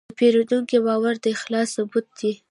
[0.09, 2.31] د پیرودونکي باور د اخلاص ثبوت دی.